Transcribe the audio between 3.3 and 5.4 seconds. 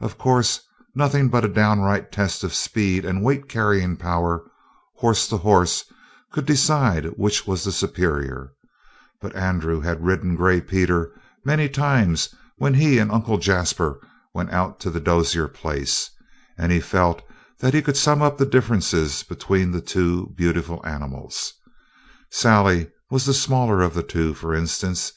carrying power, horse to